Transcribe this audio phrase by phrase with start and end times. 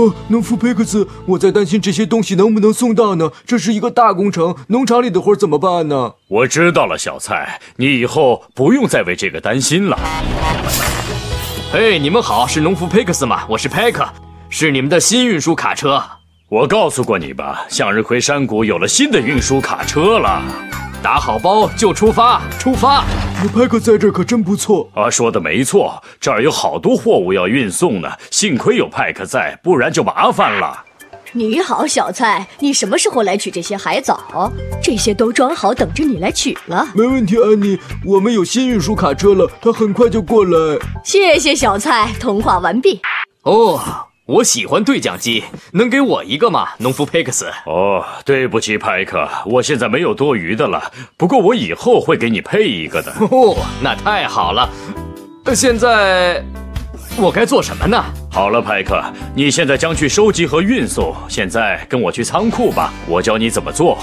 [0.00, 3.30] 哦，农夫佩克斯，我在担心这些东西能不能送到呢？
[3.44, 6.14] 这是一个大工程，农场里的活怎么办呢？
[6.28, 9.98] 我知道了，小蔡，你以后不用再为这个担心了。
[11.70, 13.42] 嘿，你们好，是农夫佩克斯吗？
[13.46, 14.08] 我是派克，
[14.48, 16.02] 是你们的新运输卡车。
[16.48, 20.42] 我告诉过你吧，向日葵山谷有了新的运输卡车了。
[21.02, 23.02] 打好包就出发，出发！
[23.42, 24.86] 有派克在这儿可真不错。
[24.94, 30.84] 啊，说的没错，这儿有好多货物要运送呢，幸亏有派克在，不然就麻烦了。
[31.32, 34.52] 你好，小蔡，你什么时候来取这些海藻？
[34.82, 36.86] 这些都装好，等着你来取了。
[36.94, 40.78] 没问题，安妮，我们有新运输卡车了，它很快就过来。
[41.02, 43.00] 谢谢小蔡，通话完毕。
[43.44, 43.80] 哦，
[44.30, 45.42] 我喜欢对讲机，
[45.72, 46.68] 能给我一个吗？
[46.78, 47.50] 农夫佩克斯。
[47.66, 50.80] 哦，对不起，派克，我现在没有多余的了，
[51.16, 53.10] 不过我以后会给你配一个的。
[53.28, 54.70] 哦，那太好了。
[55.46, 56.44] 呃现在
[57.16, 58.04] 我该做什么呢？
[58.30, 59.02] 好了，派克，
[59.34, 61.12] 你现在将去收集和运送。
[61.28, 63.98] 现在跟我去仓库吧，我教你怎么做。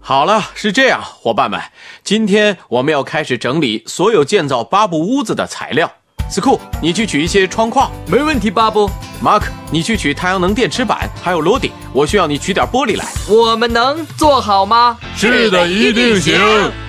[0.00, 1.60] 好了，是这样，伙伴们，
[2.02, 5.92] 今天我们要开始整理所有建造巴布屋子的材料。
[6.30, 8.90] 斯库，你去取一些窗框；没问题，巴布。
[9.20, 13.04] 马克，你去取太阳能电池板；还有罗迪，我需要你取点玻璃来。
[13.28, 14.98] 我们能做好吗？
[15.16, 16.34] 是的，一定行。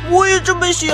[0.09, 0.89] 我也这么想。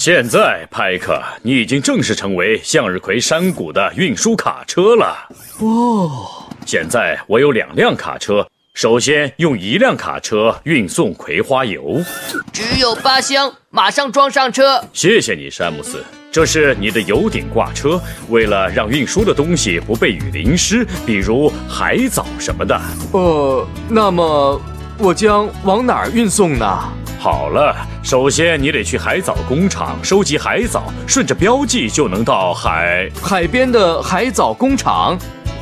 [0.00, 5.28] 现在，派克，你已经正式成为向日葵山谷的运输卡车了。
[5.58, 12.02] 哦，现在我有两辆卡车，首先用一辆卡车运送葵花油。
[12.50, 14.82] 只有八箱，马上装上车。
[14.94, 16.02] 谢谢你，詹姆斯。
[16.32, 18.00] 这是你的油顶挂车，
[18.30, 22.80] 为了让运输的东西不被雨淋湿，比如海藻什么的。
[23.12, 24.58] 呃，那么
[24.96, 26.90] 我将往哪儿运送呢？
[27.22, 33.10] 好了，首先你得去海藻工厂收集海藻，顺着标记就能到海。
[33.22, 35.18] 海边的海藻工厂，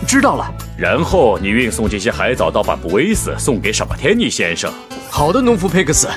[0.06, 0.48] 知道了。
[0.76, 4.72] 然后你运送这些海藻到巴布威斯，送给傻巴天尼先生。
[5.10, 6.08] 好的，农夫佩克斯。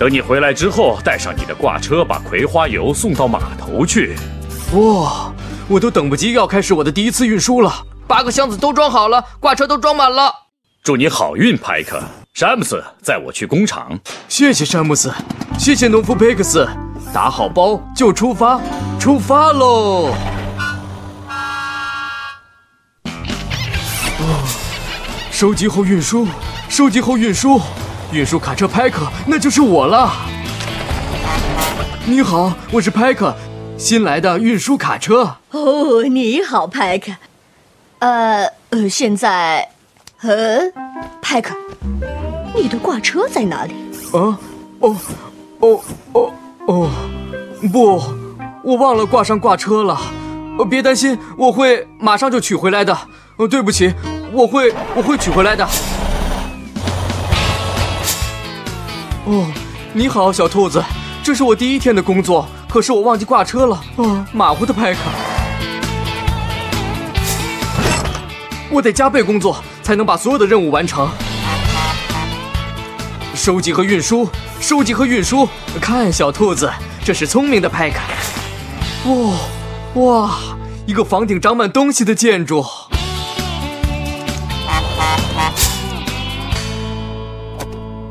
[0.00, 4.16] 等你回来之后，带上你的挂车，把葵花油送到码头去。
[4.72, 5.32] 哇，
[5.68, 7.72] 我都等不及要开始我的第一次运输了。
[8.08, 10.32] 八个箱子都装好了，挂车都装满了。
[10.82, 12.02] 祝你好运，派克。
[12.34, 13.98] 詹姆斯，载我去工厂。
[14.28, 15.12] 谢谢詹姆斯，
[15.58, 16.68] 谢谢农夫佩克斯。
[17.12, 18.60] 打好包就出发，
[19.00, 20.14] 出发喽！
[24.20, 24.44] 哦，
[25.32, 26.28] 收集后运输，
[26.68, 27.60] 收集后运输，
[28.12, 30.12] 运输卡车派克，那就是我了。
[32.04, 33.34] 你好，我是派克，
[33.76, 35.38] 新来的运输卡车。
[35.50, 37.12] 哦，你好，派克。
[37.98, 39.70] 呃呃，现在，
[40.20, 40.60] 呃，
[41.20, 41.54] 派克，
[42.60, 43.74] 你的挂车在哪里？
[44.12, 44.36] 啊，
[44.80, 44.96] 哦，
[45.60, 45.80] 哦，
[46.12, 46.32] 哦，
[46.66, 46.90] 哦，
[47.72, 48.02] 不，
[48.64, 49.96] 我忘了挂上挂车了。
[50.58, 52.98] 呃，别担心，我会马上就取回来的。
[53.36, 53.94] 呃，对不起，
[54.32, 55.64] 我会我会取回来的。
[59.26, 59.46] 哦，
[59.92, 60.82] 你好，小兔子，
[61.22, 63.80] 这是我第一天的工作，可是我忘记挂车了。
[63.98, 64.98] 啊，马虎的派克，
[68.68, 71.08] 我得加倍工作，才能把所有的任务完成。
[73.38, 74.28] 收集和运输，
[74.60, 75.48] 收集和运输。
[75.80, 76.68] 看，小兔子，
[77.04, 78.00] 这是聪明的派克。
[79.08, 79.38] 哇，
[80.02, 80.38] 哇，
[80.86, 82.62] 一个房顶长满东西的建筑。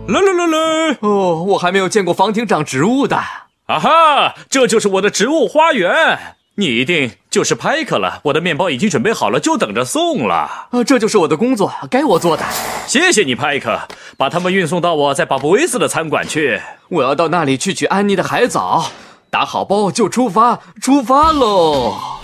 [0.08, 0.98] 啦啦啦啦！
[1.02, 3.18] 哦，我还没有见过房顶长植物的。
[3.18, 6.37] 啊哈，这就是我的植物花园。
[6.60, 10.34] 你一定就是派克了，我的面包已经准备好了，就等着送了。
[10.34, 12.44] 啊，这就是我的工作，该我做的。
[12.88, 13.80] 谢谢你，派克，
[14.18, 16.60] 把他们运送到我在巴布威斯的餐馆去。
[16.90, 18.88] 我要到那里去取安妮的海藻，
[19.30, 21.92] 打好包就出发，出发喽！
[21.92, 22.18] 啊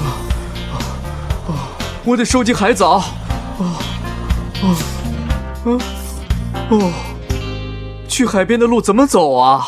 [0.00, 0.72] 啊
[1.48, 1.68] 啊！
[2.06, 3.04] 我得收集海藻，
[6.70, 6.90] 哦，
[8.08, 9.66] 去海边的路怎么走啊？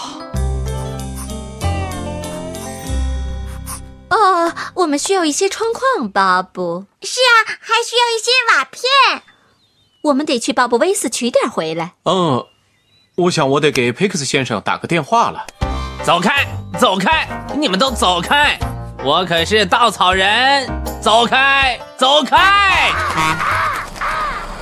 [4.87, 6.85] 我们需要一些窗框，巴布。
[7.03, 9.25] 是啊，还需要一些瓦片。
[10.03, 11.95] 我们得去巴布威斯取点回来。
[12.05, 12.47] 嗯，
[13.17, 15.45] 我想我得给佩克斯先生打个电话了。
[16.05, 16.47] 走开，
[16.79, 17.27] 走开！
[17.57, 18.57] 你们都走开！
[19.03, 20.71] 我可是稻草人，
[21.03, 22.93] 走开，走开！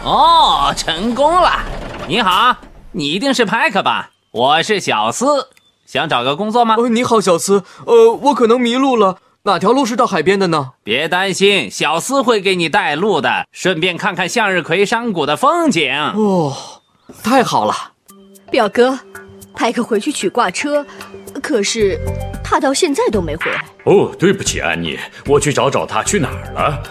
[0.03, 1.61] 哦，成功了！
[2.09, 2.57] 你好，
[2.93, 4.13] 你一定是派克吧？
[4.31, 5.51] 我是小斯，
[5.85, 6.77] 想找个工作吗？
[6.79, 7.63] 呃，你好，小斯。
[7.85, 10.71] 呃，我可能迷路了，哪条路是到海边的呢？
[10.83, 15.95] 别担心，小斯会给你带路的，顺便看看向日葵山谷的风景。
[15.95, 16.57] 哦，
[17.23, 17.75] 太好了！
[18.51, 18.99] 表哥，
[19.55, 20.87] 派克回去取挂车，
[21.43, 22.01] 可是
[22.43, 23.63] 他到现在都没回来。
[23.85, 26.83] 哦，对不起，安妮，我去找找他去哪儿了。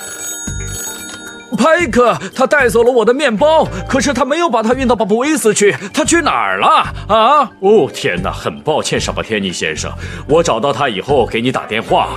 [1.55, 6.67] 派克，他带走了我的面包，可是他没有把它运到巴布威斯去，他去哪儿了？
[7.07, 7.51] 啊？
[7.59, 9.91] 哦，天哪，很抱歉，沙巴天尼先生，
[10.27, 12.09] 我找到他以后给你打电话。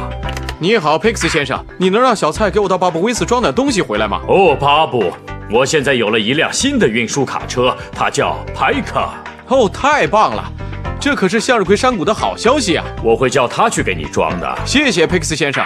[0.59, 4.21] 你好，佩克斯先生，你能让小蔡给我到巴布威斯装点东西回来吗？
[4.27, 5.13] 哦，巴布，
[5.51, 9.07] 我现在有了一辆新的运输卡车，它叫派克。
[9.49, 10.43] 哦，太棒了，
[10.99, 12.85] 这可是向日葵山谷的好消息啊！
[13.05, 14.59] 我会叫他去给你装的。
[14.65, 15.63] 谢谢佩克斯先生。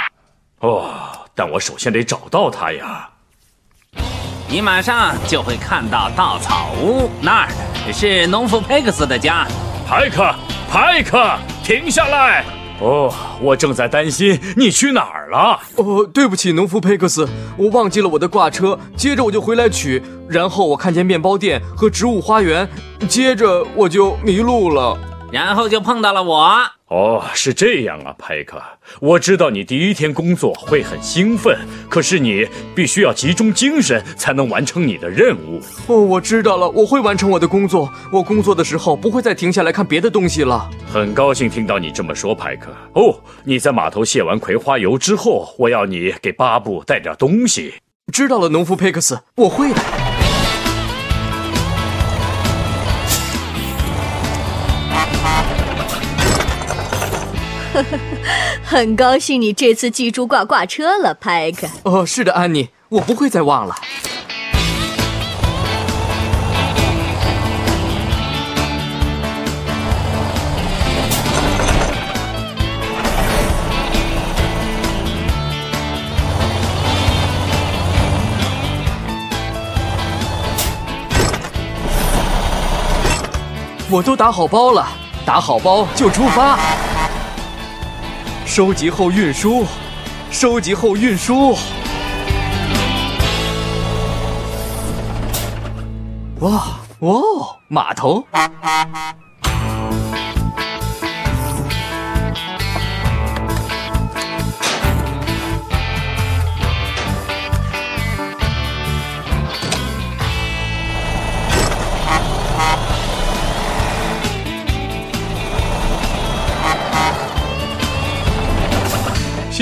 [0.60, 0.90] 哦，
[1.34, 3.09] 但我首先得找到他呀。
[4.52, 7.48] 你马上就会看到稻草屋，那儿
[7.92, 9.46] 是农夫佩克斯的家。
[9.86, 10.34] 派克，
[10.68, 12.44] 派克，停下来！
[12.80, 15.60] 哦，我正在担心你去哪儿了。
[15.76, 22.68] 哦，对不起，农夫佩克斯，我忘记了我的挂车，接着我就回来取，然后我看见面包店和植物花园，
[23.08, 24.98] 接着我就迷路了，
[25.30, 26.58] 然后就碰到了我。
[26.90, 28.60] 哦，是这样啊，派克。
[29.00, 31.56] 我知道你第一天工作会很兴奋，
[31.88, 32.44] 可是你
[32.74, 35.60] 必须要集中精神才能完成你的任务。
[35.86, 37.88] 哦，我知道了，我会完成我的工作。
[38.12, 40.68] 我工作的时候不会再停下来看别的东西了。
[40.92, 42.72] 很高兴听到你这么说，派克。
[42.94, 47.74] 哦，你在码头卸完葵花油之后，我要你给巴布带点东西。
[48.12, 49.99] 知道了，农夫佩克斯，我会的。
[58.64, 61.66] 很高兴你这次记住挂挂车了，派克。
[61.84, 63.74] 哦，是的，安妮，我不会再忘了。
[83.92, 84.86] 我都打好包了，
[85.26, 86.56] 打好包就出发。
[88.60, 89.64] 收集后运输，
[90.30, 91.56] 收集后运输。
[96.40, 97.22] 哇哇，
[97.68, 98.22] 码头！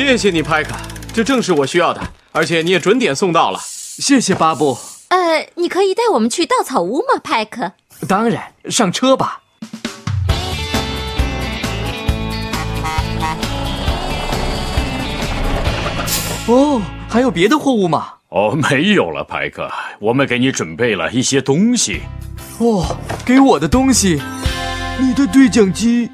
[0.07, 0.71] 谢谢你，派克，
[1.13, 2.01] 这正是我需要的，
[2.31, 3.59] 而且你也准点送到了。
[3.61, 4.79] 谢谢巴布。
[5.09, 7.73] 呃，你可以带我们去稻草屋吗，派克？
[8.07, 9.41] 当然，上车吧。
[16.47, 18.15] 哦，还有别的货物吗？
[18.29, 19.69] 哦，没有了，派克，
[19.99, 22.03] 我们给你准备了一些东西。
[22.59, 22.97] 哦，
[23.27, 24.23] 给我的东西，
[25.01, 26.09] 你的对讲机。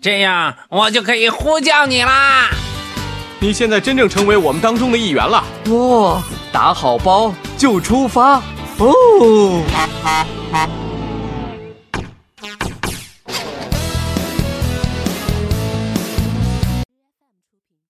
[0.00, 2.50] 这样我就可以呼叫你啦。
[3.42, 5.42] 你现在真正成为我们当中的一员了。
[5.70, 8.34] 哇，打好包就出发
[8.76, 9.62] 哦。